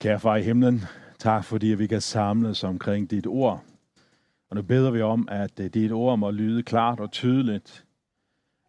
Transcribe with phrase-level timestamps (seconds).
[0.00, 0.84] Kære far i himlen,
[1.18, 3.64] tak fordi vi kan samles omkring dit ord.
[4.50, 7.84] Og nu beder vi om, at øh, dit ord må lyde klart og tydeligt,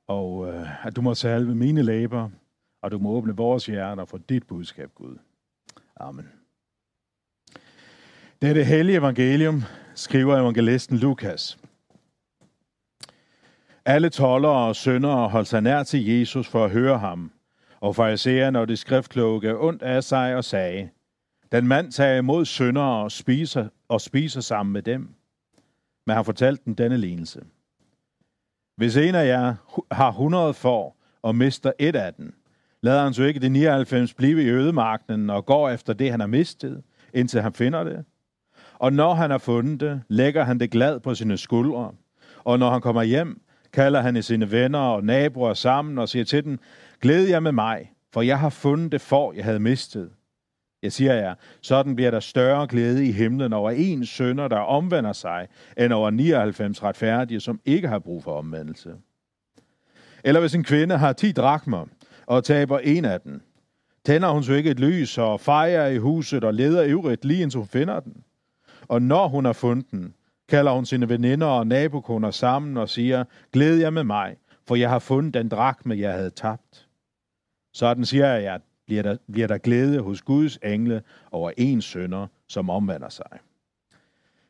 [0.07, 2.29] og øh, at du må salve mine læber,
[2.81, 5.18] og du må åbne vores hjerter for dit budskab, Gud.
[6.00, 6.29] Amen.
[8.41, 9.64] Det er det hellige evangelium,
[9.96, 11.59] skriver evangelisten Lukas.
[13.86, 17.32] Alle toller og syndere holdt sig nær til Jesus for at høre ham,
[17.80, 20.89] og farisæerne og de skriftkloge ondt af sig og sagde,
[21.52, 25.09] den mand tager imod syndere og spiser, og spiser sammen med dem.
[26.05, 27.41] Men han fortalte dem denne lignelse.
[28.77, 29.55] Hvis en af jer
[29.91, 32.34] har 100 får og mister et af dem,
[32.81, 36.27] lader han så ikke de 99 blive i ødemarkenen og går efter det, han har
[36.27, 38.05] mistet, indtil han finder det.
[38.73, 41.91] Og når han har fundet det, lægger han det glad på sine skuldre.
[42.44, 43.41] Og når han kommer hjem,
[43.73, 46.59] kalder han i sine venner og naboer sammen og siger til dem,
[47.02, 50.09] glæd jer med mig, for jeg har fundet det for, jeg havde mistet.
[50.83, 55.13] Jeg siger jer, sådan bliver der større glæde i himlen over en sønder, der omvender
[55.13, 58.94] sig, end over 99 retfærdige, som ikke har brug for omvendelse.
[60.23, 61.86] Eller hvis en kvinde har 10 drakmer
[62.25, 63.41] og taber en af dem,
[64.05, 67.58] tænder hun så ikke et lys og fejrer i huset og leder ivrigt lige indtil
[67.58, 68.23] hun finder den.
[68.88, 70.14] Og når hun har fundet den,
[70.49, 74.36] kalder hun sine veninder og nabokoner sammen og siger, glæd jer med mig,
[74.67, 76.88] for jeg har fundet den drakme, jeg havde tabt.
[77.73, 78.58] Sådan siger jeg jer,
[78.90, 81.02] bliver der, bliver der glæde hos Guds engle
[81.32, 83.40] over en sønder, som omvender sig.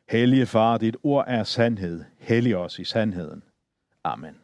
[0.08, 2.04] Hellige far, dit ord er sandhed.
[2.18, 3.42] Hellig os i sandheden.
[4.04, 4.36] Amen.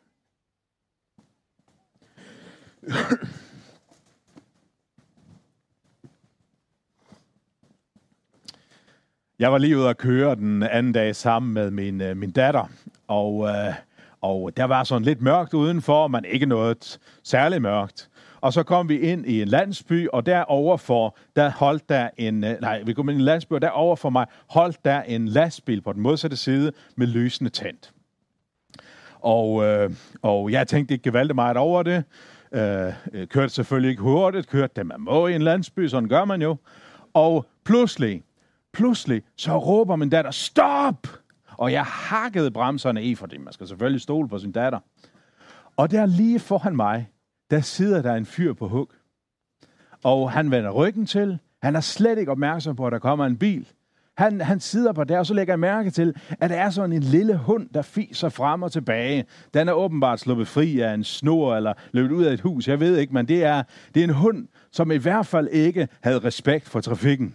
[9.38, 12.70] Jeg var lige ude at køre den anden dag sammen med min, øh, min datter,
[13.08, 13.74] og, øh,
[14.20, 18.10] og der var sådan lidt mørkt udenfor, men ikke noget særligt mørkt.
[18.46, 22.44] Og så kom vi ind i en landsby, og derover for, der holdt der en,
[22.44, 25.28] øh, nej, vi kom ind i en landsby, og derover for mig holdt der en
[25.28, 27.92] lastbil på den modsatte side med lysende tændt.
[29.20, 29.90] Og, øh,
[30.22, 32.04] og jeg tænkte ikke gevaldigt meget over det.
[32.52, 36.24] Øh, øh, kørte selvfølgelig ikke hurtigt, kørte det man må i en landsby, sådan gør
[36.24, 36.56] man jo.
[37.14, 38.22] Og pludselig,
[38.72, 41.06] pludselig, så råber min datter, stop!
[41.56, 44.78] Og jeg hakkede bremserne i, fordi man skal selvfølgelig stole på sin datter.
[45.76, 47.08] Og der lige foran mig,
[47.50, 48.90] der sidder der en fyr på hug.
[50.04, 51.38] Og han vender ryggen til.
[51.62, 53.68] Han er slet ikke opmærksom på, at der kommer en bil.
[54.16, 56.92] Han, han sidder på der, og så lægger jeg mærke til, at der er sådan
[56.92, 59.24] en lille hund, der fiser frem og tilbage.
[59.54, 62.68] Den er åbenbart sluppet fri af en snor eller løbet ud af et hus.
[62.68, 63.62] Jeg ved ikke, men det er,
[63.94, 67.34] det er en hund, som i hvert fald ikke havde respekt for trafikken.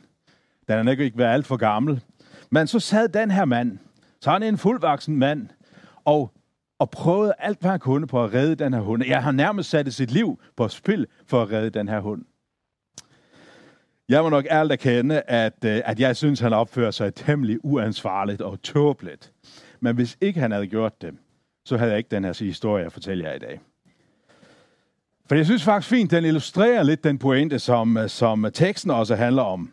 [0.67, 2.01] Den er ikke været alt for gammel.
[2.49, 3.77] Men så sad den her mand,
[4.21, 5.47] så han er en fuldvoksen mand,
[6.05, 6.31] og
[6.81, 9.05] og prøvede alt, hvad han kunne på at redde den her hund.
[9.05, 12.25] Jeg har nærmest sat sit liv på spil for at redde den her hund.
[14.09, 18.41] Jeg må nok ærligt erkende, at, øh, at jeg synes, han opfører sig temmelig uansvarligt
[18.41, 19.31] og tåbeligt.
[19.79, 21.13] Men hvis ikke han havde gjort det,
[21.65, 23.59] så havde jeg ikke den her historie at fortælle jer i dag.
[25.25, 29.15] For jeg synes faktisk fint, den illustrerer lidt den pointe, som, øh, som teksten også
[29.15, 29.71] handler om.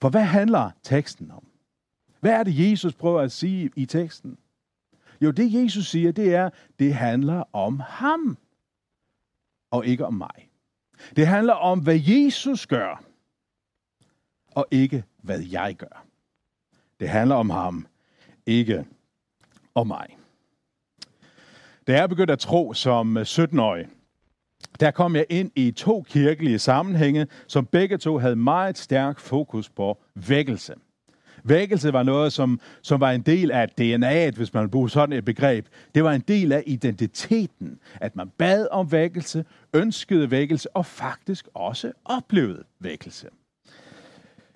[0.00, 1.46] For hvad handler teksten om?
[2.20, 4.38] Hvad er det, Jesus prøver at sige i teksten?
[5.20, 8.38] Jo, det Jesus siger, det er, det handler om ham,
[9.70, 10.50] og ikke om mig.
[11.16, 13.04] Det handler om, hvad Jesus gør,
[14.50, 16.06] og ikke hvad jeg gør.
[17.00, 17.86] Det handler om ham,
[18.46, 18.84] ikke
[19.74, 20.16] om mig.
[21.86, 23.86] Da jeg begyndte at tro som øh, 17-årig,
[24.80, 29.70] der kom jeg ind i to kirkelige sammenhænge, som begge to havde meget stærk fokus
[29.70, 30.74] på vækkelse.
[31.48, 35.24] Vækkelse var noget, som, som var en del af DNA'et, hvis man bruger sådan et
[35.24, 35.66] begreb.
[35.94, 41.48] Det var en del af identiteten, at man bad om vækkelse, ønskede vækkelse og faktisk
[41.54, 43.28] også oplevede vækkelse.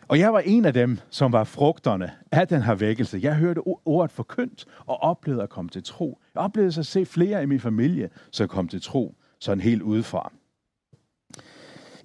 [0.09, 3.19] Og jeg var en af dem, som var frugterne af den her vækkelse.
[3.23, 6.19] Jeg hørte ordet forkyndt og oplevede at komme til tro.
[6.35, 10.33] Jeg oplevede at se flere i min familie, som kom til tro, sådan helt udefra.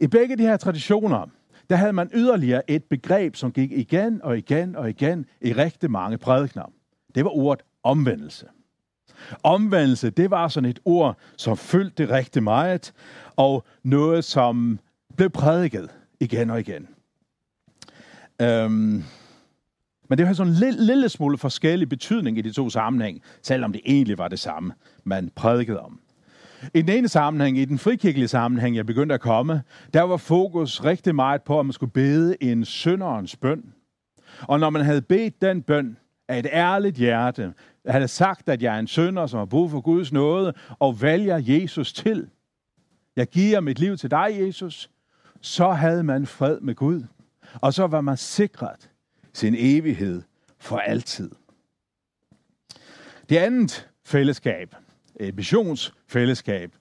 [0.01, 1.29] I begge de her traditioner,
[1.69, 5.91] der havde man yderligere et begreb, som gik igen og igen og igen i rigtig
[5.91, 6.71] mange prædikner.
[7.15, 8.45] Det var ordet omvendelse.
[9.43, 12.93] Omvendelse, det var sådan et ord, som fyldte det rigtig meget,
[13.35, 14.79] og noget, som
[15.17, 15.89] blev prædiket
[16.19, 16.87] igen og igen.
[18.41, 19.03] Øhm,
[20.09, 23.71] men det har sådan en lille, lille smule forskellig betydning i de to sammenhæng, selvom
[23.71, 24.73] det egentlig var det samme,
[25.03, 25.99] man prædikede om.
[26.73, 29.61] I den ene sammenhæng, i den frikirkelige sammenhæng, jeg begyndte at komme,
[29.93, 33.73] der var fokus rigtig meget på, at man skulle bede en sønderens bøn.
[34.41, 35.97] Og når man havde bedt den bøn
[36.27, 37.53] af et ærligt hjerte,
[37.87, 41.41] havde sagt, at jeg er en sønder, som har brug for Guds nåde, og vælger
[41.43, 42.27] Jesus til,
[43.15, 44.89] jeg giver mit liv til dig, Jesus,
[45.41, 47.03] så havde man fred med Gud.
[47.61, 48.89] Og så var man sikret
[49.33, 50.21] sin evighed
[50.59, 51.31] for altid.
[53.29, 54.75] Det andet fællesskab,
[55.19, 56.71] Øh, missionsfællesskab,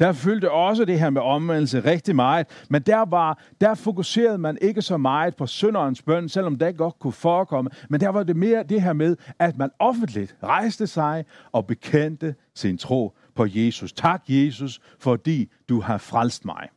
[0.00, 4.58] der fyldte også det her med omvendelse rigtig meget, men der, var, der fokuserede man
[4.60, 8.36] ikke så meget på sønderens bøn, selvom det godt kunne forekomme, men der var det
[8.36, 13.92] mere det her med, at man offentligt rejste sig og bekendte sin tro på Jesus.
[13.92, 16.68] Tak, Jesus, fordi du har frelst mig.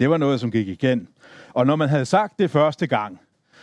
[0.00, 1.08] Det var noget, som gik igen.
[1.54, 3.20] Og når man havde sagt det første gang,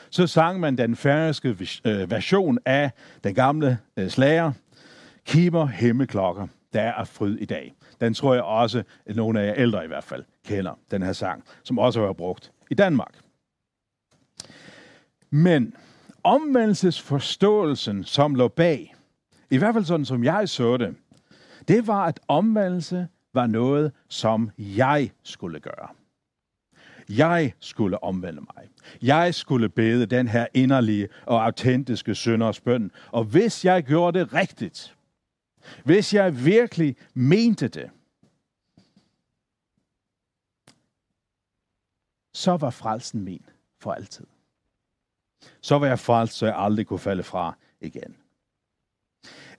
[0.10, 2.92] så sang man den færøske øh, version af
[3.24, 4.52] den gamle øh, slager,
[5.26, 7.74] Kimer himmelklokker, der er fryd i dag.
[8.02, 11.14] Den tror jeg også, at nogle af jer ældre i hvert fald kender, den her
[11.14, 13.20] sang, som også har brugt i Danmark.
[15.30, 15.74] Men
[16.24, 18.96] omvendelsesforståelsen, som lå bag,
[19.50, 20.96] i hvert fald sådan som jeg så det,
[21.68, 25.88] det var, at omvendelse var noget, som jeg skulle gøre.
[27.10, 28.68] Jeg skulle omvende mig.
[29.02, 32.92] Jeg skulle bede den her inderlige og autentiske sønders bøn.
[33.12, 34.96] Og hvis jeg gjorde det rigtigt,
[35.86, 37.90] hvis jeg virkelig mente det,
[42.34, 43.46] så var frelsen min
[43.80, 44.26] for altid.
[45.62, 48.16] Så var jeg frelst, så jeg aldrig kunne falde fra igen.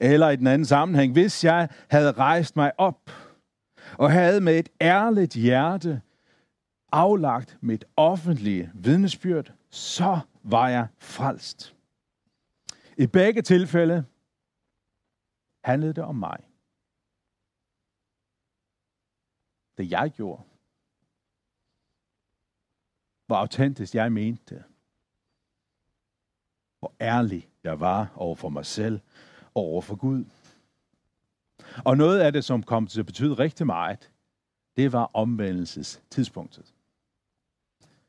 [0.00, 3.10] Eller i den anden sammenhæng, hvis jeg havde rejst mig op
[3.98, 6.02] og havde med et ærligt hjerte
[6.92, 11.74] aflagt mit offentlige vidnesbyrd, så var jeg frelst.
[12.96, 14.04] I begge tilfælde
[15.64, 16.50] handlede det om mig.
[19.76, 20.42] Det jeg gjorde.
[23.26, 24.64] Hvor autentisk jeg mente det.
[26.78, 29.00] Hvor ærlig jeg var over for mig selv
[29.54, 30.24] og over for Gud.
[31.84, 34.12] Og noget af det, som kom til at betyde rigtig meget,
[34.76, 36.74] det var omvendelsestidspunktet.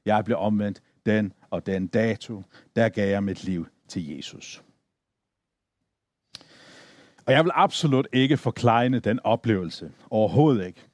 [0.06, 2.44] Jeg blev omvendt den og den dato,
[2.76, 4.64] der gav jeg mit liv til Jesus.
[7.32, 9.92] Og jeg vil absolut ikke forklejne den oplevelse.
[10.10, 10.88] Overhovedet ikke.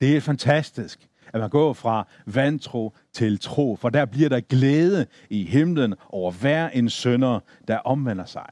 [0.00, 5.06] Det er fantastisk, at man går fra vantro til tro, for der bliver der glæde
[5.30, 8.48] i himlen over hver en sønder, der omvender sig.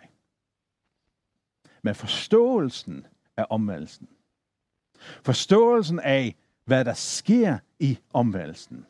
[1.82, 3.06] Men forståelsen
[3.36, 4.08] af omvendelsen,
[5.22, 8.86] forståelsen af, hvad der sker i omvendelsen,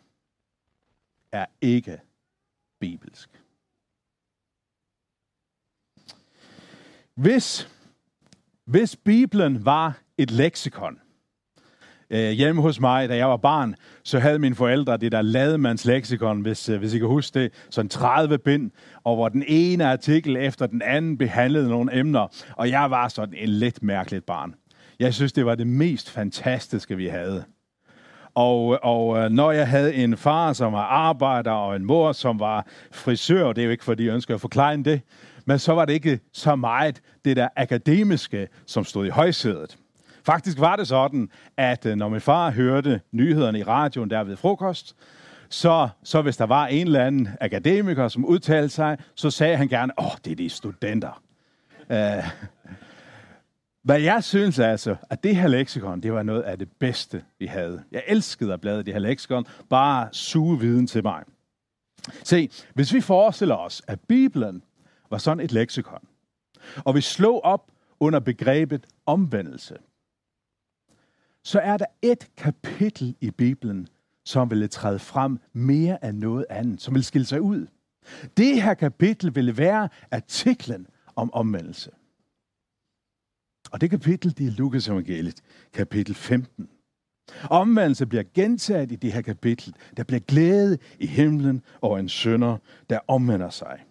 [1.32, 2.00] er ikke
[2.81, 3.43] bibelsk.
[7.15, 7.69] Hvis
[8.70, 10.99] hvis Bibelen var et leksikon,
[12.11, 13.75] øh, hjemme hos mig, da jeg var barn,
[14.05, 17.52] så havde mine forældre det der lademands leksikon, hvis, øh, hvis I kan huske det,
[17.70, 18.70] sådan 30 bind,
[19.05, 22.26] og hvor den ene artikel efter den anden behandlede nogle emner,
[22.56, 24.55] og jeg var sådan en lidt mærkeligt barn.
[24.99, 27.44] Jeg synes, det var det mest fantastiske, vi havde.
[28.34, 32.40] Og, og øh, når jeg havde en far, som var arbejder, og en mor, som
[32.40, 35.00] var frisør, det er jo ikke, fordi jeg ønsker at forklare det,
[35.45, 39.79] men så var det ikke så meget det der akademiske, som stod i højsædet.
[40.25, 44.37] Faktisk var det sådan, at øh, når min far hørte nyhederne i radioen der ved
[44.37, 44.97] frokost,
[45.49, 49.69] så, så hvis der var en eller anden akademiker, som udtalte sig, så sagde han
[49.69, 51.23] gerne, åh, oh, det er de studenter.
[51.91, 52.25] Uh,
[53.83, 57.47] hvad jeg synes altså, at det her leksikon, det var noget af det bedste, vi
[57.47, 57.83] havde.
[57.93, 61.23] Jeg elskede at bladre det her leksikon, bare suge viden til mig.
[62.25, 64.63] Se, hvis vi forestiller os, at Bibelen
[65.10, 66.08] var sådan et leksikon.
[66.84, 69.76] Og vi slog op under begrebet omvendelse.
[71.44, 73.88] Så er der et kapitel i Bibelen,
[74.24, 77.67] som ville træde frem mere end noget andet, som vil skille sig ud.
[78.36, 80.86] Det her kapitel ville være artiklen
[81.17, 81.90] om omvendelse.
[83.72, 86.69] Og det kapitel, det er Lukas evangeliet, kapitel 15.
[87.50, 89.74] Omvendelse bliver gentaget i det her kapitel.
[89.96, 92.56] Der bliver glæde i himlen over en sønder,
[92.90, 93.84] der omvender sig.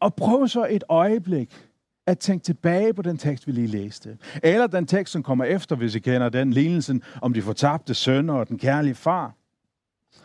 [0.00, 1.68] Og prøv så et øjeblik
[2.06, 4.18] at tænke tilbage på den tekst, vi lige læste.
[4.42, 8.34] Eller den tekst, som kommer efter, hvis I kender den, lignelsen om de fortabte sønner
[8.34, 9.34] og den kærlige far.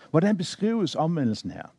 [0.10, 1.76] Hvordan beskrives omvendelsen her?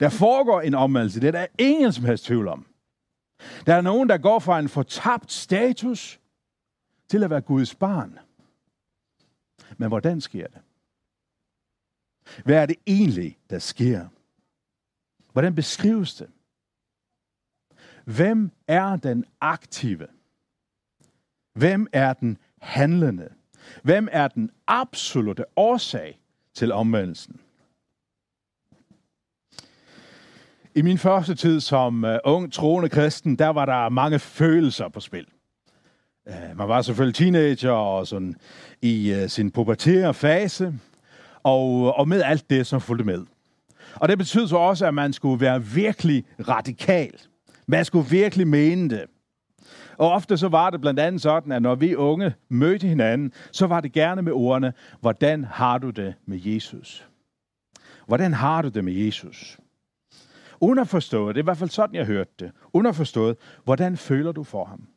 [0.00, 2.66] Der foregår en omvendelse, det er der ingen som helst tvivl om.
[3.66, 6.20] Der er nogen, der går fra en fortabt status
[7.08, 8.18] til at være Guds barn.
[9.76, 10.60] Men hvordan sker det?
[12.44, 14.08] Hvad er det egentlig, der sker?
[15.32, 16.30] Hvordan beskrives det?
[18.04, 20.06] Hvem er den aktive?
[21.54, 23.28] Hvem er den handlende?
[23.82, 26.18] Hvem er den absolute årsag
[26.54, 27.40] til omvendelsen?
[30.74, 35.00] I min første tid som øh, ung troende kristen, der var der mange følelser på
[35.00, 35.26] spil.
[36.28, 38.36] Øh, man var selvfølgelig teenager og sådan
[38.82, 40.74] i øh, sin pubertære fase,
[41.42, 43.26] og, og med alt det, som fulgte med.
[43.94, 47.20] Og det betyder så også, at man skulle være virkelig radikal.
[47.72, 49.04] Man skulle virkelig mene det.
[49.98, 53.66] Og ofte så var det blandt andet sådan, at når vi unge mødte hinanden, så
[53.66, 57.08] var det gerne med ordene, hvordan har du det med Jesus?
[58.06, 59.58] Hvordan har du det med Jesus?
[60.60, 62.52] Underforstået, det er i hvert fald sådan, jeg hørte det.
[62.72, 64.88] Underforstået, hvordan føler du for ham?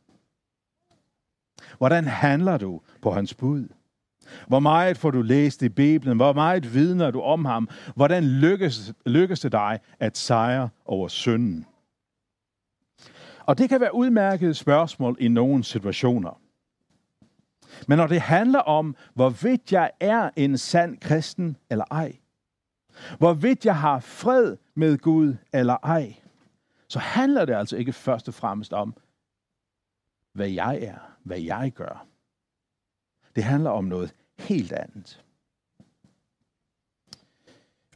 [1.77, 3.67] Hvordan handler du på hans bud?
[4.47, 6.17] Hvor meget får du læst i Bibelen?
[6.17, 7.69] Hvor meget vidner du om ham?
[7.95, 11.65] Hvordan lykkes, lykkes det dig at sejre over synden?
[13.45, 16.41] Og det kan være udmærket spørgsmål i nogle situationer.
[17.87, 22.17] Men når det handler om, hvorvidt jeg er en sand kristen eller ej,
[23.17, 26.15] hvorvidt jeg har fred med Gud eller ej,
[26.87, 28.95] så handler det altså ikke først og fremmest om,
[30.33, 32.05] hvad jeg er, hvad jeg gør.
[33.35, 35.23] Det handler om noget helt andet.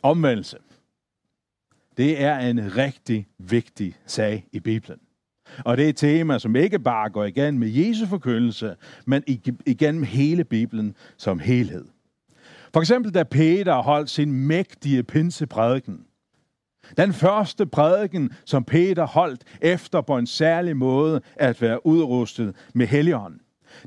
[0.02, 0.58] Omvendelse.
[1.98, 5.00] Det er en rigtig vigtig sag i Bibelen.
[5.66, 8.76] Og det er et tema, som ikke bare går igen med Jesu forkyndelse,
[9.06, 9.24] men
[9.66, 11.86] igennem hele Bibelen som helhed.
[12.74, 16.00] For eksempel da Peter holdt sin mægtige pinseprædiken.
[16.98, 22.88] Den første prædiken, som Peter holdt efter på en særlig måde at være udrustet med
[22.88, 23.40] helligånden.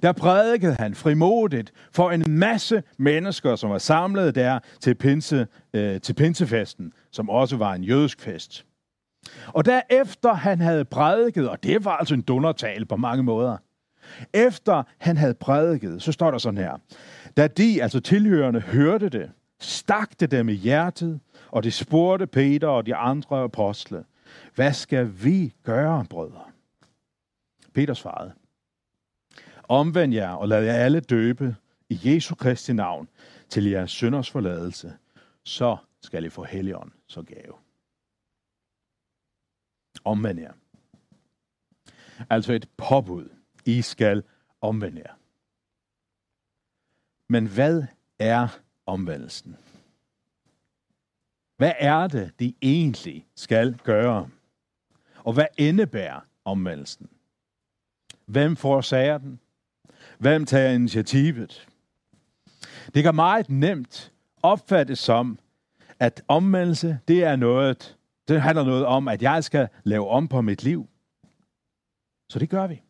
[0.03, 6.01] Der prædikede han frimodigt for en masse mennesker, som var samlet der til, pinse, øh,
[6.01, 8.65] til pinsefesten, som også var en jødisk fest.
[9.47, 13.57] Og derefter han havde prædiket, og det var altså en dundertale på mange måder,
[14.33, 16.77] efter han havde prædiket, så står der sådan her.
[17.37, 22.69] Da de, altså tilhørende, hørte det, stak det dem i hjertet, og de spurgte Peter
[22.69, 24.05] og de andre apostle,
[24.55, 26.45] hvad skal vi gøre, brødre?
[27.75, 28.33] Peter svarede,
[29.69, 31.57] omvend jer og lad jer alle døbe
[31.89, 33.09] i Jesu Kristi navn
[33.49, 34.93] til jeres synders forladelse,
[35.45, 37.55] så skal I få helligånd som gave
[40.05, 40.53] omvende jer.
[42.31, 43.29] Altså et påbud.
[43.65, 44.23] I skal
[44.61, 45.15] omvende jer.
[47.29, 47.83] Men hvad
[48.19, 49.57] er omvendelsen?
[51.57, 54.29] Hvad er det, de egentlig skal gøre?
[55.17, 57.09] Og hvad indebærer omvendelsen?
[58.27, 59.41] Hvem forårsager den?
[60.19, 61.69] Hvem tager initiativet?
[62.95, 65.39] Det kan meget nemt opfattes som,
[65.99, 67.97] at omvendelse, det er noget,
[68.29, 70.89] det handler noget om, at jeg skal lave om på mit liv.
[72.29, 72.83] Så det gør vi.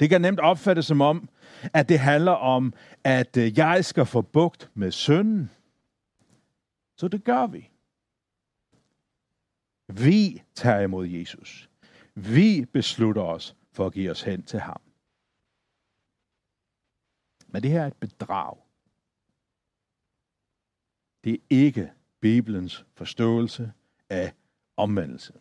[0.00, 1.28] Det kan nemt opfattes som om,
[1.72, 2.72] at det handler om,
[3.04, 5.50] at øh, jeg skal få bugt med synden.
[6.96, 7.70] Så det gør vi.
[9.88, 11.70] Vi tager imod Jesus.
[12.14, 14.80] Vi beslutter os for at give os hen til ham.
[17.46, 18.56] Men det her er et bedrag.
[21.24, 21.92] Det er ikke
[22.24, 23.72] Bibelens forståelse
[24.08, 24.34] af
[24.76, 25.32] omvendelse.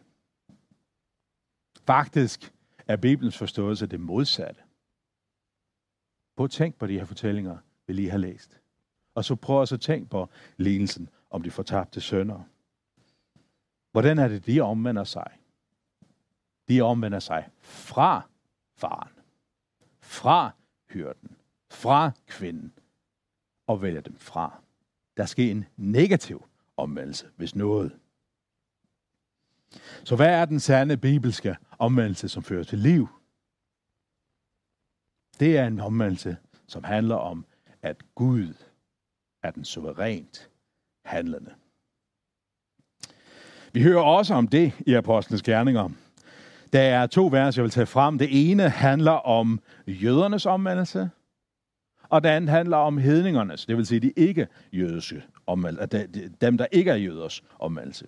[1.88, 2.54] Faktisk
[2.88, 4.62] er Bibelens forståelse det modsatte.
[6.36, 8.60] Prøv at tænk på de her fortællinger, vi lige har læst.
[9.16, 12.44] Og så prøv også at tænke på lignelsen om de fortabte sønner.
[13.92, 15.32] Hvordan er det, de omvender sig?
[16.68, 18.30] De omvender sig fra
[18.76, 19.14] faren,
[20.02, 20.52] fra
[20.90, 21.38] hyrden,
[21.72, 22.74] fra kvinden,
[23.68, 24.62] og vælger dem fra.
[25.18, 26.48] Der sker en negativ
[26.84, 27.92] omvendelse, hvis noget.
[30.04, 33.08] Så hvad er den sande bibelske omvendelse, som fører til liv?
[35.40, 36.38] Det er en omvendelse,
[36.68, 37.46] som handler om,
[37.82, 38.54] at Gud
[39.44, 40.50] er den suverænt
[41.06, 41.54] handlende.
[43.74, 45.90] Vi hører også om det i Apostlenes Gerninger.
[46.74, 48.18] Der er to vers, jeg vil tage frem.
[48.18, 51.10] Det ene handler om jødernes omvendelse,
[52.14, 56.08] og det andet handler om hedningernes, det vil sige de ikke-jødiske omvendelse,
[56.42, 58.08] dem, der ikke er jøders omvendelse.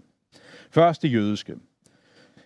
[0.72, 1.56] Først det jødiske.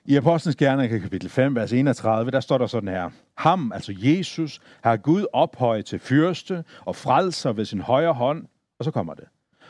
[0.05, 3.09] I Apostlenes Gerninger kapitel 5, vers 31, der står der sådan her.
[3.35, 8.47] Ham, altså Jesus, har Gud ophøjet til fyrste og frelser ved sin højre hånd.
[8.79, 9.25] Og så kommer det.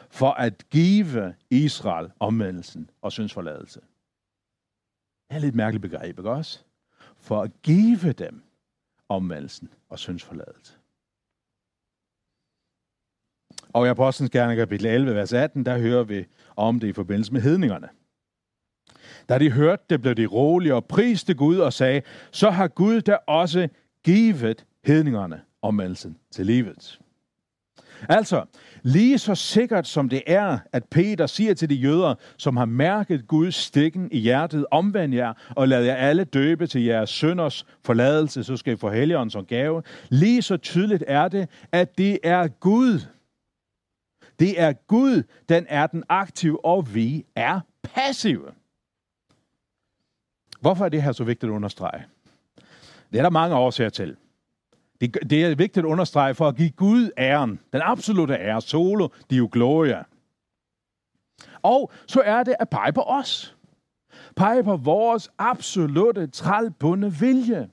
[0.10, 3.80] For at give Israel omvendelsen og syndsforladelse.
[3.80, 6.60] Det er et lidt mærkeligt begreb, ikke også?
[7.20, 8.44] For at give dem
[9.10, 10.79] omvendelsen og syndsforladelse.
[13.74, 17.34] Og i Apostlenes Gerninger kapitel 11, vers 18, der hører vi om det i forbindelse
[17.34, 17.88] med hedningerne.
[19.30, 23.02] Da de hørte det, blev de rolige og priste Gud og sagde, så har Gud
[23.02, 23.68] da også
[24.06, 27.00] givet hedningerne omvendelsen til livet.
[28.10, 28.44] Altså,
[28.82, 33.28] lige så sikkert som det er, at Peter siger til de jøder, som har mærket
[33.28, 38.44] Guds stikken i hjertet, omvend jer og lad jer alle døbe til jeres sønders forladelse,
[38.44, 39.84] så skal I få helligånden som gave.
[40.10, 43.00] Lige så tydeligt er det, at det er Gud,
[44.40, 48.52] det er Gud, den er den aktive, og vi er passive.
[50.62, 52.06] Hvorfor er det her så vigtigt at understrege?
[53.12, 54.18] Det er der mange årsager til.
[55.02, 59.08] Det, det er vigtigt at understrege for at give Gud æren, den absolute ære, solo,
[59.30, 60.04] dio gloria.
[61.62, 63.56] Og så er det at pege på os.
[64.36, 67.70] Pege på vores absolute trælbundne vilje.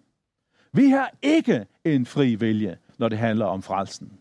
[0.72, 4.18] Vi har ikke en fri vilje, når det handler om frelsen.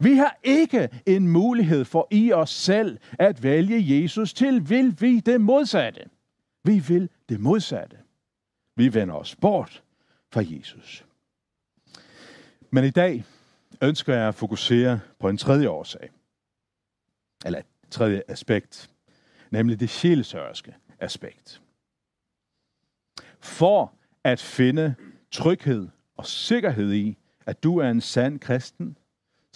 [0.00, 4.70] Vi har ikke en mulighed for i os selv at vælge Jesus til.
[4.70, 6.00] Vil vi det modsatte?
[6.64, 7.96] Vi vil det modsatte.
[8.76, 9.82] Vi vender os bort
[10.32, 11.04] fra Jesus.
[12.70, 13.24] Men i dag
[13.82, 16.10] ønsker jeg at fokusere på en tredje årsag.
[17.44, 18.90] Eller et tredje aspekt.
[19.50, 21.62] Nemlig det sjælesørske aspekt.
[23.40, 23.92] For
[24.24, 24.94] at finde
[25.30, 27.16] tryghed og sikkerhed i,
[27.46, 28.96] at du er en sand kristen,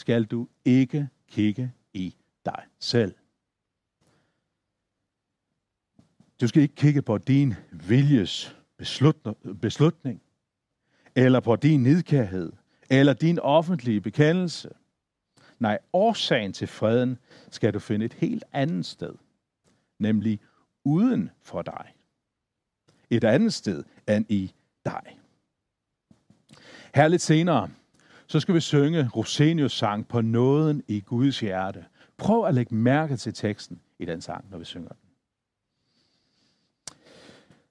[0.02, 3.14] skal du ikke kigge i dig selv.
[6.40, 8.56] Du skal ikke kigge på din viljes
[9.61, 10.23] beslutning,
[11.14, 12.52] eller på din nidkærhed,
[12.90, 14.71] eller din offentlige bekendelse.
[15.59, 17.18] Nej, årsagen til freden
[17.50, 19.14] skal du finde et helt andet sted,
[19.99, 20.40] nemlig
[20.85, 21.94] uden for dig.
[23.11, 24.52] Et andet sted end i
[24.85, 25.18] dig.
[26.94, 27.71] Her lidt senere,
[28.33, 31.85] så skal vi synge Rosenius sang på nåden i Guds hjerte.
[32.17, 34.99] Prøv at lægge mærke til teksten i den sang, når vi synger den.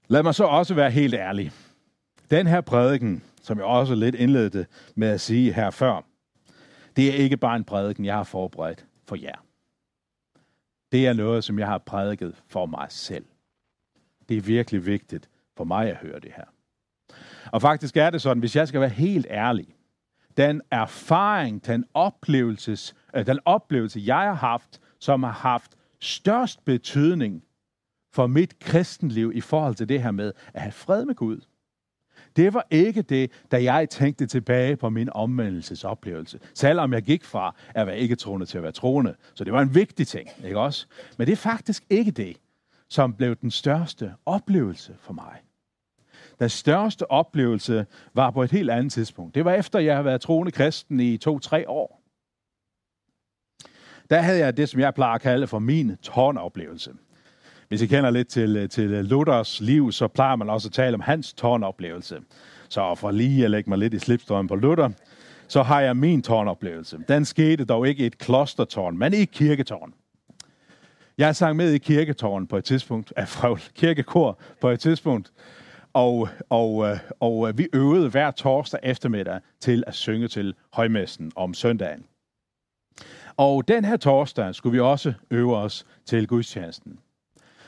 [0.08, 1.52] Lad mig så også være helt ærlig.
[2.32, 6.02] Den her prædiken, som jeg også lidt indledte med at sige her før,
[6.96, 9.46] det er ikke bare en prædiken, jeg har forberedt for jer.
[10.92, 13.26] Det er noget, som jeg har prædiket for mig selv.
[14.30, 16.46] Det er virkelig vigtigt for mig at høre det her.
[17.52, 19.76] Og faktisk er det sådan, hvis jeg skal være helt ærlig,
[20.38, 27.44] den erfaring, den, oplevelses, øh, den oplevelse, jeg har haft, som har haft størst betydning
[28.14, 31.42] for mit kristenliv i forhold til det her med at have fred med Gud.
[32.36, 36.40] Det var ikke det, da jeg tænkte tilbage på min omvendelsesoplevelse.
[36.54, 39.16] Selvom jeg gik fra at være ikke troende til at være troende.
[39.34, 40.88] Så det var en vigtig ting, ikke også?
[41.18, 42.38] Men det er faktisk ikke det,
[42.90, 45.42] som blev den største oplevelse for mig.
[46.42, 49.36] Den største oplevelse var på et helt andet tidspunkt.
[49.36, 52.02] Det var efter, jeg havde været troende kristen i to-tre år.
[54.10, 56.92] Der havde jeg det, som jeg plejer at kalde for min tårnoplevelse.
[57.68, 61.02] Hvis I kender lidt til, til Luthers liv, så plejer man også at tale om
[61.02, 62.20] hans tårnoplevelse.
[62.70, 64.90] Så for lige at lægge mig lidt i slipstrømmen på Luther,
[65.48, 67.00] så har jeg min tårnoplevelse.
[67.08, 69.94] Den skete dog ikke i et klostertårn, men i et kirketårn.
[71.18, 75.32] Jeg sang med i kirketårn på et tidspunkt, af frøvl, kirkekor på et tidspunkt,
[75.94, 81.32] og, og, øh, og, øh, vi øvede hver torsdag eftermiddag til at synge til højmessen
[81.36, 82.06] om søndagen.
[83.38, 87.00] Og den her torsdag skulle vi også øve os til gudstjenesten.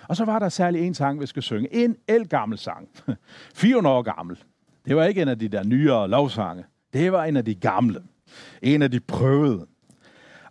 [0.09, 1.73] Og så var der særlig en sang, vi skulle synge.
[1.73, 2.89] En elgammel sang.
[3.55, 4.43] 400 år gammel.
[4.85, 6.65] Det var ikke en af de der nyere lovsange.
[6.93, 8.03] Det var en af de gamle.
[8.61, 9.67] En af de prøvede.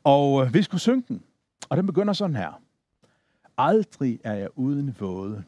[0.04, 1.22] Og øh, vi skulle synge den.
[1.68, 2.61] Og den begynder sådan her.
[3.58, 5.44] Aldrig er jeg uden våde.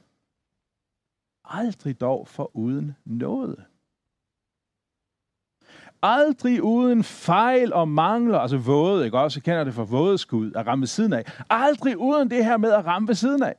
[1.44, 3.64] Aldrig dog for uden noget.
[6.02, 9.38] Aldrig uden fejl og mangler, altså våde, ikke også?
[9.38, 11.24] Jeg kender det for vådeskud, at ramme ved siden af.
[11.50, 13.54] Aldrig uden det her med at ramme ved siden af.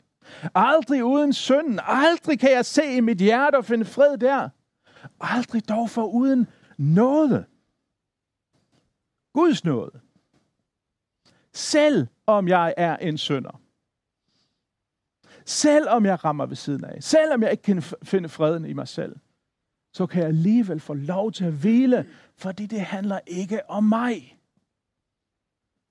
[0.55, 1.79] Aldrig uden synden.
[1.83, 4.49] Aldrig kan jeg se i mit hjerte og finde fred der.
[5.19, 7.45] Aldrig dog for uden noget.
[9.33, 9.99] Guds nåde.
[11.53, 13.61] Selv om jeg er en synder.
[15.45, 17.03] Selv om jeg rammer ved siden af.
[17.03, 19.15] Selv om jeg ikke kan finde freden i mig selv.
[19.93, 22.05] Så kan jeg alligevel få lov til at hvile,
[22.37, 24.37] fordi det handler ikke om mig.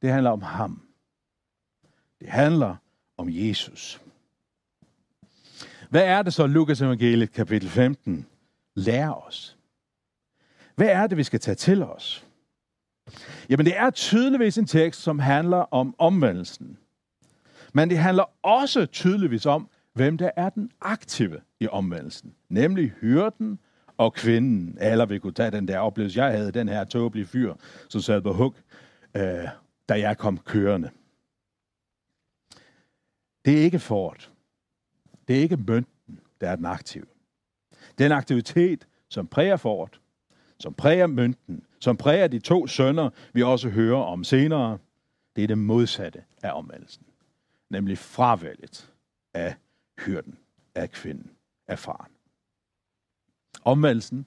[0.03, 0.83] Det handler om ham.
[2.21, 2.77] Det handler
[3.17, 4.01] om Jesus.
[5.91, 8.27] Hvad er det så, Lukas evangeliet kapitel 15
[8.75, 9.59] lærer os?
[10.75, 12.27] Hvad er det, vi skal tage til os?
[13.49, 16.79] Jamen, det er tydeligvis en tekst, som handler om omvendelsen.
[17.75, 22.35] Men det handler også tydeligvis om, hvem der er den aktive i omvendelsen.
[22.49, 23.59] Nemlig hyrden
[23.97, 24.79] og kvinden.
[24.81, 27.55] Eller vi kunne tage den der oplevelse, jeg havde, den her tåbelige fyr,
[27.89, 28.55] som sad på hug,
[29.17, 29.49] øh,
[29.89, 30.91] da jeg kom kørende.
[33.45, 34.31] Det er ikke fort.
[35.29, 37.07] Det er ikke mønten, der er den aktive.
[37.99, 40.01] Den aktivitet, som præger fort,
[40.59, 44.79] som præger mønten, som præger de to sønner, vi også hører om senere,
[45.37, 47.07] det er det modsatte af omvendelsen.
[47.75, 48.93] Nemlig fravalget
[49.35, 49.57] af
[49.99, 50.39] hyrden,
[50.75, 51.31] af kvinden,
[51.67, 52.13] af faren.
[53.65, 54.27] Omvendelsen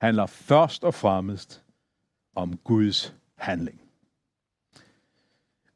[0.00, 1.64] handler først og fremmest
[2.34, 3.80] om Guds handling.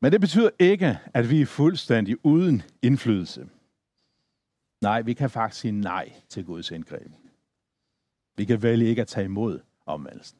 [0.00, 3.48] Men det betyder ikke, at vi er fuldstændig uden indflydelse.
[4.80, 7.12] Nej, vi kan faktisk sige nej til Guds indgreb.
[8.36, 10.38] Vi kan vælge ikke at tage imod omvendelsen.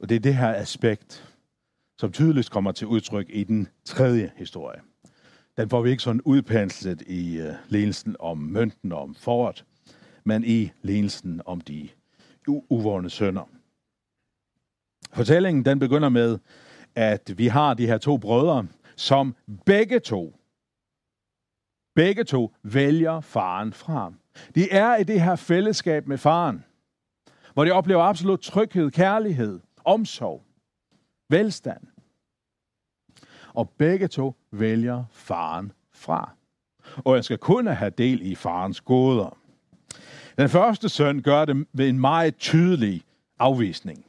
[0.00, 1.31] Og det er det her aspekt,
[2.02, 4.80] som tydeligst kommer til udtryk i den tredje historie.
[5.56, 9.64] Den får vi ikke sådan udpenslet i uh, om mønten og om foråret,
[10.24, 11.88] men i lignelsen om de
[12.46, 13.48] uvågne sønner.
[15.12, 16.38] Fortællingen den begynder med,
[16.94, 19.36] at vi har de her to brødre, som
[19.66, 20.36] begge to,
[21.94, 24.12] begge to vælger faren fra.
[24.54, 26.64] De er i det her fællesskab med faren,
[27.54, 30.44] hvor de oplever absolut tryghed, kærlighed, omsorg,
[31.28, 31.91] velstand.
[33.54, 36.30] Og begge to vælger faren fra.
[36.96, 39.38] Og jeg skal kun have del i farens goder.
[40.38, 43.02] Den første søn gør det ved en meget tydelig
[43.38, 44.06] afvisning.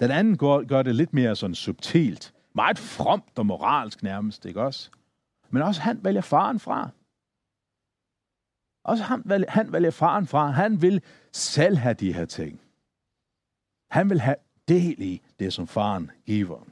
[0.00, 2.34] Den anden gør, gør det lidt mere sådan subtilt.
[2.54, 4.90] Meget fromt og moralsk nærmest, ikke også?
[5.50, 6.90] Men også han vælger faren fra.
[8.84, 10.50] Også han vælger, han vælger faren fra.
[10.50, 12.60] Han vil selv have de her ting.
[13.90, 14.36] Han vil have
[14.68, 16.64] del i det, som faren giver.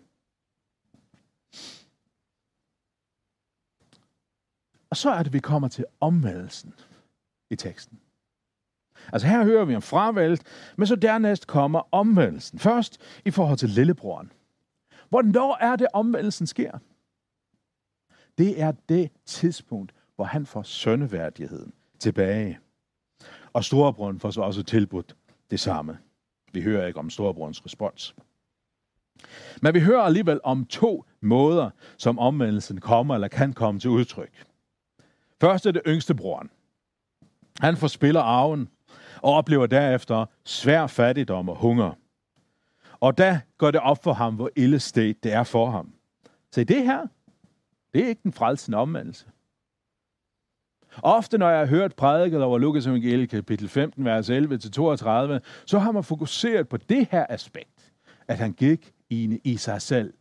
[4.91, 6.75] Og så er det, vi kommer til omvendelsen
[7.51, 8.01] i teksten.
[9.13, 10.43] Altså her hører vi om fravalget,
[10.77, 12.59] men så dernæst kommer omvendelsen.
[12.59, 14.33] Først i forhold til lillebroren.
[15.09, 16.79] Hvornår er det, omvendelsen sker?
[18.39, 22.59] Det er det tidspunkt, hvor han får sønneværdigheden tilbage.
[23.53, 25.17] Og storebroren får så også tilbudt
[25.51, 25.99] det samme.
[26.53, 28.15] Vi hører ikke om storebrorens respons.
[29.63, 34.45] Men vi hører alligevel om to måder, som omvendelsen kommer eller kan komme til udtryk.
[35.41, 36.51] Først er det yngste broren.
[37.61, 38.69] Han forspiller arven
[39.23, 41.93] og oplever derefter svær fattigdom og hunger.
[43.01, 45.93] Og da går det op for ham, hvor ille sted det er for ham.
[46.53, 47.07] Så det her,
[47.95, 49.27] det er ikke den frelsende omvendelse.
[51.03, 55.93] Ofte, når jeg har hørt prædiket over Lukas evangeliet kapitel 15, vers 11-32, så har
[55.93, 57.93] man fokuseret på det her aspekt,
[58.29, 60.15] at han gik i, i sig selv.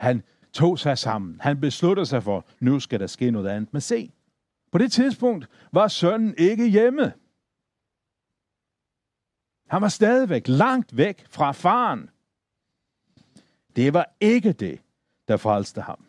[0.00, 1.36] Han tog sig sammen.
[1.40, 3.72] Han besluttede sig for, nu skal der ske noget andet.
[3.72, 4.12] Men se,
[4.72, 7.12] på det tidspunkt var sønnen ikke hjemme.
[9.68, 12.10] Han var stadigvæk langt væk fra faren.
[13.76, 14.80] Det var ikke det,
[15.28, 16.04] der frelste ham.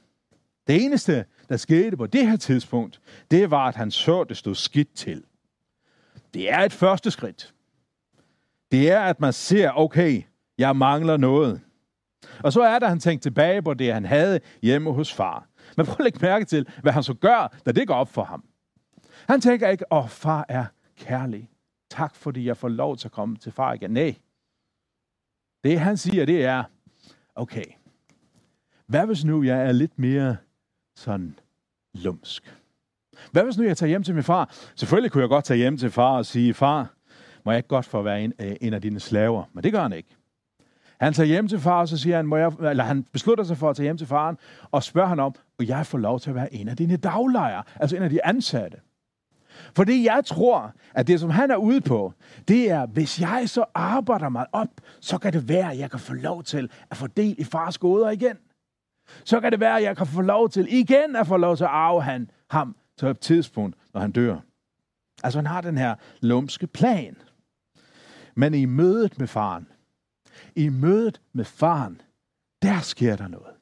[0.68, 4.56] Det eneste, der skete på det her tidspunkt, det var, at han så, det stod
[4.56, 5.24] skidt til.
[6.34, 7.54] Det er et første skridt.
[8.72, 10.24] Det er, at man ser, okay,
[10.58, 11.62] jeg mangler noget.
[12.44, 15.48] Og så er der, han tænkte tilbage på det, han havde hjemme hos far.
[15.78, 18.24] Men prøv at lægge mærke til, hvad han så gør, da det går op for
[18.24, 18.44] ham.
[19.30, 20.66] Han tænker ikke, åh, far er
[20.98, 21.50] kærlig
[21.92, 23.92] tak, fordi jeg får lov til at komme til far igen.
[23.92, 24.16] Nej.
[25.64, 26.64] Det han siger, det er,
[27.36, 27.66] okay,
[28.88, 30.38] hvad hvis nu jeg er lidt mere
[30.96, 31.40] sådan
[31.94, 32.58] lumsk?
[33.32, 34.56] Hvad hvis nu jeg tager hjem til min far?
[34.76, 36.94] Selvfølgelig kunne jeg godt tage hjem til far og sige, far,
[37.46, 39.44] må jeg ikke godt få at være en, øh, en af dine slaver?
[39.54, 40.16] Men det gør han ikke.
[41.00, 43.58] Han tager hjem til far, og så siger han, må jeg, eller han beslutter sig
[43.58, 44.38] for at tage hjem til faren,
[44.72, 47.64] og spørger han om, og jeg får lov til at være en af dine daglejere,
[47.80, 48.78] altså en af de ansatte.
[49.76, 52.14] Fordi jeg tror, at det, som han er ude på,
[52.48, 56.00] det er, hvis jeg så arbejder mig op, så kan det være, at jeg kan
[56.00, 58.38] få lov til at få del i fars goder igen.
[59.24, 61.64] Så kan det være, at jeg kan få lov til igen at få lov til
[61.64, 64.38] at arve han, ham til et tidspunkt, når han dør.
[65.24, 67.16] Altså han har den her lumske plan.
[68.36, 69.68] Men i mødet med faren,
[70.56, 72.02] i mødet med faren,
[72.62, 73.54] der sker der noget.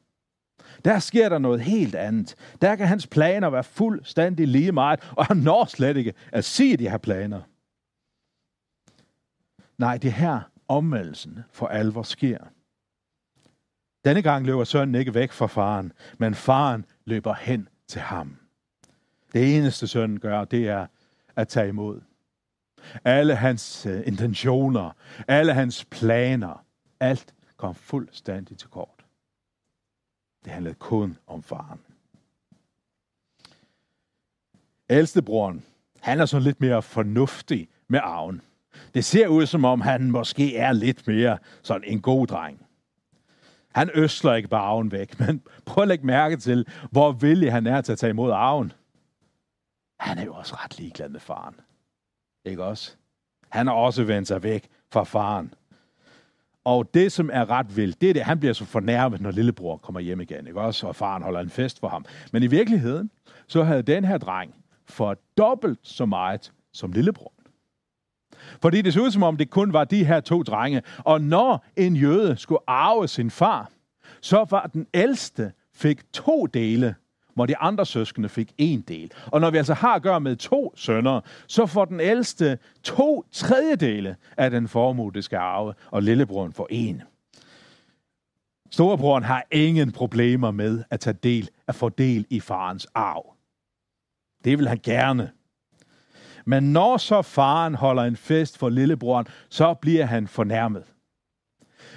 [0.86, 2.36] Der sker der noget helt andet.
[2.62, 6.78] Der kan hans planer være fuldstændig lige meget, og han når slet ikke at sige
[6.78, 7.42] de her planer.
[9.78, 12.38] Nej, det her omvendelsen for alvor sker.
[14.06, 18.38] Denne gang løber sønnen ikke væk fra faren, men faren løber hen til ham.
[19.34, 20.88] Det eneste sønnen gør, det er
[21.36, 22.02] at tage imod.
[23.04, 24.92] Alle hans øh, intentioner,
[25.28, 26.66] alle hans planer,
[27.02, 29.06] alt kom fuldstændig til kort.
[30.46, 31.80] Det handlede kun om faren.
[34.90, 35.66] Ældstebroren,
[36.00, 38.42] han er sådan lidt mere fornuftig med arven.
[38.94, 42.66] Det ser ud som om, han måske er lidt mere sådan en god dreng.
[43.76, 47.68] Han øsler ikke bare arven væk, men prøv at lægge mærke til, hvor villig han
[47.68, 48.72] er til at tage imod arven.
[50.00, 51.56] Han er jo også ret ligeglad med faren.
[52.46, 52.96] Ikke også?
[53.50, 55.54] Han har også vendt sig væk fra faren.
[56.66, 59.78] Og det, som er ret vildt, det er det, han bliver så fornærmet, når lillebror
[59.78, 60.88] kommer hjem igen, ikke også?
[60.88, 62.06] Og faren holder en fest for ham.
[62.32, 63.12] Men i virkeligheden,
[63.48, 67.34] så havde den her dreng for dobbelt så meget som lillebror.
[68.62, 70.82] Fordi det så ud som om, det kun var de her to drenge.
[70.98, 73.72] Og når en jøde skulle arve sin far,
[74.22, 76.96] så var den ældste fik to dele,
[77.36, 79.12] hvor de andre søskende fik en del.
[79.26, 83.26] Og når vi altså har at gøre med to sønner, så får den ældste to
[83.32, 87.02] tredjedele af den formue, det skal arve, og lillebroren får en.
[88.72, 93.34] Storebroren har ingen problemer med at tage del, at få del i farens arv.
[94.44, 95.32] Det vil han gerne.
[96.46, 100.84] Men når så faren holder en fest for lillebroren, så bliver han fornærmet.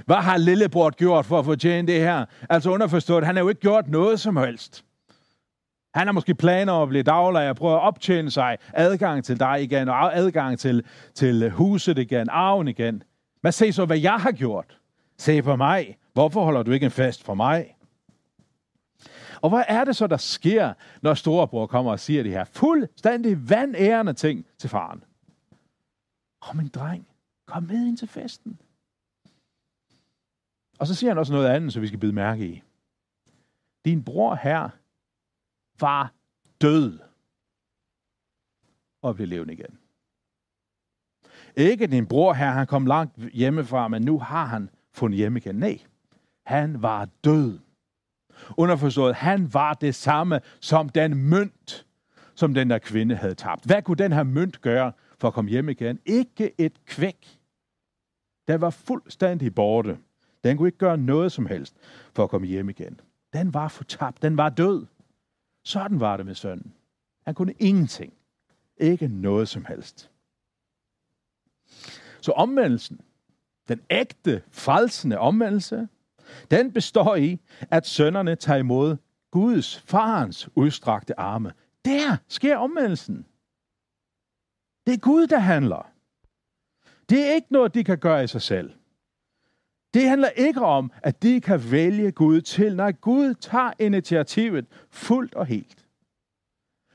[0.07, 2.25] Hvad har lillebror gjort for at fortjene det her?
[2.51, 4.85] Altså underforstået, han har jo ikke gjort noget som helst.
[5.95, 9.41] Han har måske planer om at blive daglig og prøve at optjene sig adgang til
[9.41, 13.03] dig igen, og adgang til, til huset igen, arven igen.
[13.43, 14.79] Men se så, hvad jeg har gjort.
[15.19, 15.99] Se på mig.
[16.13, 17.77] Hvorfor holder du ikke en fest for mig?
[19.41, 23.51] Og hvad er det så, der sker, når storebror kommer og siger de her fuldstændig
[23.51, 25.05] vandærende ting til faren?
[26.49, 27.07] Åh, min dreng,
[27.47, 28.59] kom med ind til festen.
[30.79, 32.63] Og så siger han også noget andet, så vi skal bide mærke i.
[33.85, 34.69] Din bror her
[35.81, 36.13] var
[36.61, 36.99] død
[39.03, 39.79] og blev levende igen.
[41.57, 45.55] Ikke din bror her, han kom langt hjemmefra, men nu har han fundet hjem igen.
[45.55, 45.79] Nej,
[46.47, 47.59] han var død.
[48.57, 51.87] Underforstået, han var det samme som den mønt,
[52.35, 53.65] som den der kvinde havde tabt.
[53.65, 55.99] Hvad kunne den her mønt gøre for at komme hjem igen?
[56.07, 57.39] Ikke et kvæk.
[58.49, 59.99] Den var fuldstændig borte.
[60.45, 61.77] Den kunne ikke gøre noget som helst
[62.15, 63.01] for at komme hjem igen.
[63.33, 64.23] Den var fortabt.
[64.23, 64.87] Den var død.
[65.65, 66.75] Sådan var det med sønnen.
[67.25, 68.13] Han kunne ingenting.
[68.77, 70.11] Ikke noget som helst.
[72.21, 73.01] Så omvendelsen,
[73.69, 75.89] den ægte, frelsende omvendelse,
[76.51, 78.97] den består i, at sønnerne tager imod
[79.31, 81.53] Guds, farens udstrakte arme.
[81.85, 83.27] Der sker omvendelsen.
[84.87, 85.91] Det er Gud, der handler.
[87.09, 88.73] Det er ikke noget, de kan gøre i sig selv.
[89.95, 95.35] Det handler ikke om, at de kan vælge Gud til, når Gud tager initiativet fuldt
[95.35, 95.85] og helt.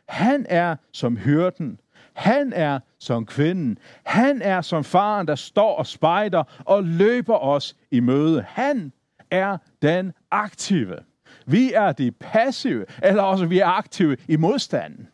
[0.08, 1.80] Han er som hyrden.
[2.14, 3.78] Han er som kvinden.
[4.04, 8.42] Han er som faren, der står og spejder og løber os i møde.
[8.42, 8.94] Han
[9.32, 10.98] er den aktive.
[11.46, 15.08] Vi er de passive, eller også vi er aktive i modstanden.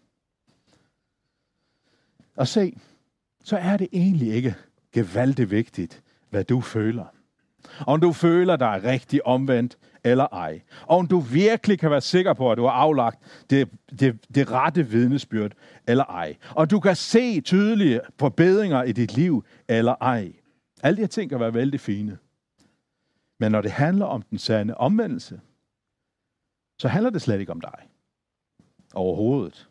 [2.36, 2.78] Og se,
[3.44, 4.56] så er det egentlig ikke
[4.92, 7.15] gevaldigt vigtigt, hvad du føler.
[7.88, 10.62] Om du føler dig rigtig omvendt eller ej.
[10.82, 14.52] Og om du virkelig kan være sikker på, at du har aflagt det, det, det
[14.52, 15.52] rette vidnesbyrd
[15.88, 16.36] eller ej.
[16.56, 20.34] Og du kan se tydelige forbedringer i dit liv eller ej.
[20.84, 22.18] Alle de her ting kan være vældig fine.
[23.40, 25.42] Men når det handler om den sande omvendelse,
[26.80, 27.90] så handler det slet ikke om dig.
[28.94, 29.70] Overhovedet.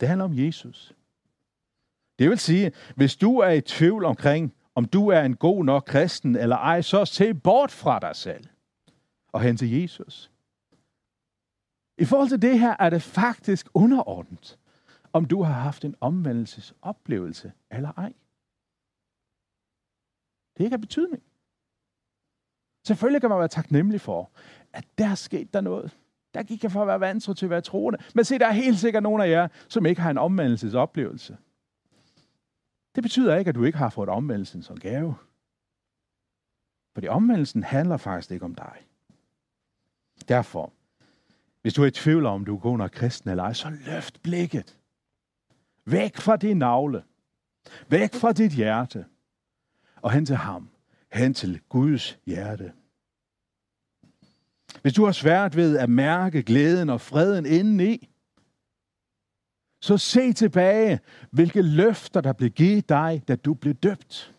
[0.00, 0.94] Det handler om Jesus.
[2.18, 5.84] Det vil sige, hvis du er i tvivl omkring, om du er en god nok
[5.86, 8.44] kristen eller ej, så se bort fra dig selv
[9.32, 10.30] og hen til Jesus.
[11.98, 14.58] I forhold til det her er det faktisk underordnet,
[15.12, 18.12] om du har haft en omvendelsesoplevelse eller ej.
[20.56, 21.22] Det ikke har betydning.
[22.86, 24.30] Selvfølgelig kan man være taknemmelig for,
[24.72, 25.96] at der er sket der noget.
[26.34, 27.98] Der gik jeg fra at være vantro til at være troende.
[28.14, 31.36] Men se, der er helt sikkert nogen af jer, som ikke har en omvendelsesoplevelse.
[32.94, 35.14] Det betyder ikke, at du ikke har fået omvendelsen som gave.
[36.94, 38.86] Fordi omvendelsen handler faktisk ikke om dig.
[40.28, 40.72] Derfor,
[41.62, 44.22] hvis du er i tvivl om, du er god nok kristen eller ej, så løft
[44.22, 44.78] blikket.
[45.84, 47.02] Væk fra din navle.
[47.88, 49.04] Væk fra dit hjerte.
[50.02, 50.70] Og hen til ham.
[51.12, 52.72] Hen til Guds hjerte.
[54.82, 58.13] Hvis du har svært ved at mærke glæden og freden indeni,
[59.84, 64.34] så se tilbage, hvilke løfter der blev givet dig, da du blev døbt.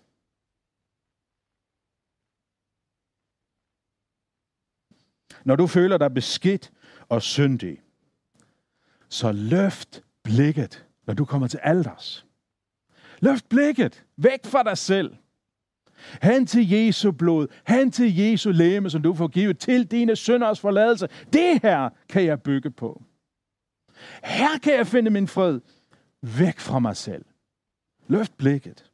[5.43, 6.71] Når du føler dig beskidt
[7.09, 7.81] og syndig,
[9.09, 12.25] så løft blikket, når du kommer til alders.
[13.19, 15.15] Løft blikket væk fra dig selv.
[16.21, 20.59] Hen til Jesu blod, hen til Jesu læme, som du får givet til dine synders
[20.59, 21.07] forladelse.
[21.33, 23.03] Det her kan jeg bygge på.
[24.23, 25.59] Her kan jeg finde min fred.
[26.21, 27.25] Væk fra mig selv.
[28.07, 28.91] Løft blikket.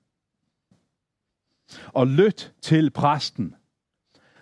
[1.87, 3.55] Og lyt til præsten,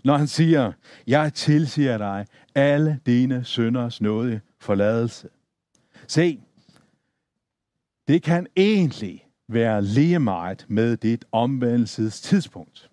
[0.04, 0.72] når han siger,
[1.08, 5.30] jeg tilsiger dig alle dine synders nåde forladelse.
[6.08, 6.44] Se,
[8.08, 12.90] det kan egentlig være lige meget med dit omvendelsestidspunkt.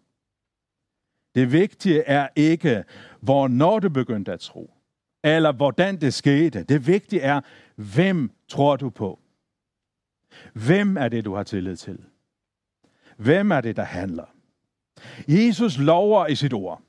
[1.34, 2.84] Det vigtige er ikke,
[3.20, 4.75] hvornår du begyndte at tro,
[5.26, 6.62] eller hvordan det skete.
[6.62, 7.40] Det vigtige er,
[7.76, 9.20] hvem tror du på?
[10.52, 12.04] Hvem er det, du har tillid til?
[13.16, 14.24] Hvem er det, der handler?
[15.28, 16.82] Jesus lover i sit ord.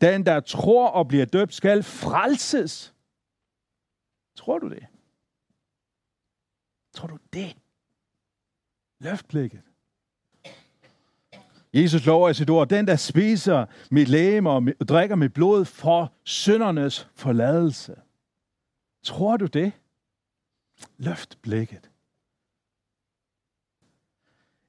[0.00, 2.94] Den, der tror og bliver døbt, skal frelses.
[4.36, 4.86] Tror du det?
[6.94, 7.56] Tror du det?
[9.00, 9.62] Løft blikket.
[11.74, 16.12] Jesus lover i sit ord, den der spiser mit læme og drikker mit blod for
[16.24, 17.96] syndernes forladelse.
[19.02, 19.72] Tror du det?
[20.98, 21.90] Løft blikket.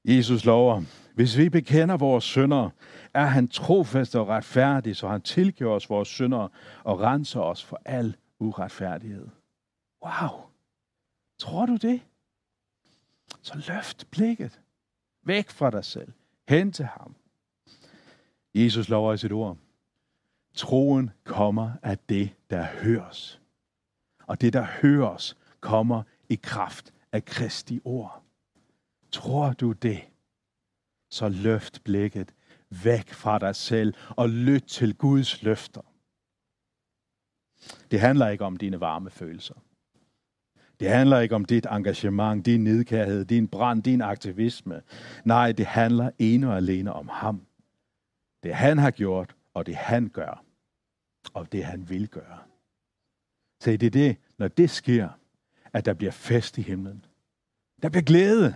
[0.04, 0.82] Jesus lover,
[1.14, 2.70] hvis vi bekender vores synder,
[3.14, 6.48] er han trofast og retfærdig, så han tilgiver os vores synder
[6.84, 9.28] og renser os for al uretfærdighed.
[10.04, 10.40] Wow!
[11.38, 12.00] Tror du det?
[13.42, 14.60] Så løft blikket.
[15.24, 16.12] Væk fra dig selv.
[16.48, 17.16] Hen til ham.
[18.54, 19.56] Jesus lover i sit ord.
[20.54, 23.40] Troen kommer af det, der høres.
[24.26, 28.22] Og det, der høres, kommer i kraft af Kristi ord.
[29.12, 30.04] Tror du det?
[31.10, 32.34] Så løft blikket
[32.84, 35.82] væk fra dig selv og lyt til Guds løfter.
[37.90, 39.54] Det handler ikke om dine varme følelser.
[40.80, 44.82] Det handler ikke om dit engagement, din nedkærhed, din brand, din aktivisme.
[45.24, 47.46] Nej, det handler ene og alene om ham.
[48.42, 50.44] Det han har gjort, og det han gør,
[51.34, 52.38] og det han vil gøre.
[53.60, 55.08] Så det er det, når det sker,
[55.72, 57.04] at der bliver fest i himlen.
[57.82, 58.54] Der bliver glæde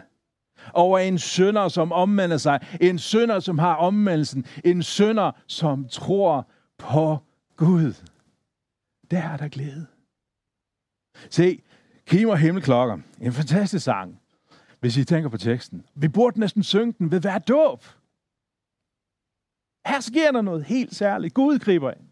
[0.72, 2.61] over en sønder, som omvender sig.
[2.80, 4.44] En sønder, som har omvendelsen.
[4.64, 7.18] En sønder, som tror på
[7.56, 8.06] Gud.
[9.11, 9.87] Der er der glæde.
[11.30, 11.62] Se,
[12.10, 12.98] Kim og Himmelklokker.
[13.20, 14.20] En fantastisk sang,
[14.80, 15.86] hvis I tænker på teksten.
[15.94, 17.84] Vi burde næsten synge den ved hver dåb.
[19.86, 21.34] Her sker der noget helt særligt.
[21.34, 22.06] Gud griber ind.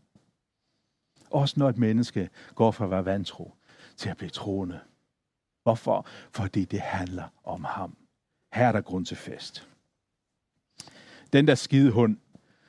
[1.30, 3.54] Også når et menneske går fra at være vantro
[3.96, 4.80] til at blive troende.
[5.62, 6.06] Hvorfor?
[6.32, 7.96] Fordi det handler om ham.
[8.52, 9.68] Her er der grund til fest.
[11.32, 12.16] Den der skide hund,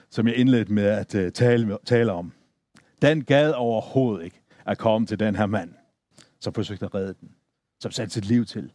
[0.09, 2.33] som jeg indledte med at øh, tale, tale om,
[3.01, 5.78] den gad overhovedet ikke at komme til den her mand
[6.39, 7.35] som forsøgte at redde den,
[7.79, 8.73] som satte sit liv til.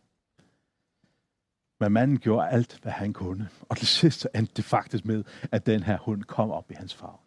[1.81, 3.49] Men manden gjorde alt, hvad han kunne.
[3.69, 6.75] Og til sidst så endte det faktisk med, at den her hund kom op i
[6.75, 7.21] hans favn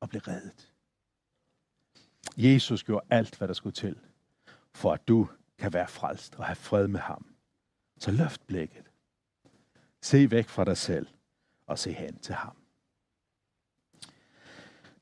[0.00, 0.72] og blev reddet.
[2.36, 3.96] Jesus gjorde alt, hvad der skulle til,
[4.74, 7.26] for at du kan være frelst og have fred med ham.
[7.98, 8.84] Så løft blikket.
[10.02, 11.06] Se væk fra dig selv
[11.66, 12.56] og se hen til ham.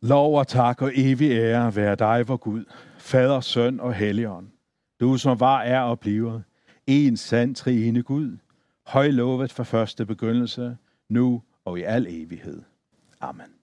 [0.01, 2.65] Lov og tak og evig ære være dig, vor Gud,
[2.99, 4.51] Fader, Søn og Helligånd
[5.01, 6.41] du som var, er og bliver,
[6.87, 8.37] en sand triene Gud,
[8.87, 10.77] højlovet fra første begyndelse,
[11.09, 12.63] nu og i al evighed.
[13.21, 13.58] Amen.